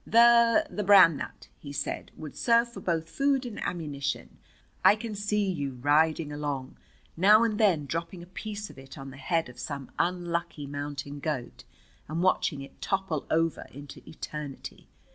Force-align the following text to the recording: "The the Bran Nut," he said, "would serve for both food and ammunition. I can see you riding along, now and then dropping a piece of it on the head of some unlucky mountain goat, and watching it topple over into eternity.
"The 0.03 0.65
the 0.67 0.83
Bran 0.83 1.15
Nut," 1.15 1.47
he 1.59 1.71
said, 1.71 2.09
"would 2.17 2.35
serve 2.35 2.73
for 2.73 2.79
both 2.79 3.07
food 3.07 3.45
and 3.45 3.61
ammunition. 3.63 4.39
I 4.83 4.95
can 4.95 5.13
see 5.13 5.47
you 5.47 5.73
riding 5.75 6.31
along, 6.31 6.77
now 7.15 7.43
and 7.43 7.59
then 7.59 7.85
dropping 7.85 8.23
a 8.23 8.25
piece 8.25 8.71
of 8.71 8.79
it 8.79 8.97
on 8.97 9.11
the 9.11 9.17
head 9.17 9.47
of 9.47 9.59
some 9.59 9.91
unlucky 9.99 10.65
mountain 10.65 11.19
goat, 11.19 11.65
and 12.07 12.23
watching 12.23 12.63
it 12.63 12.81
topple 12.81 13.27
over 13.29 13.67
into 13.71 14.01
eternity. 14.09 14.87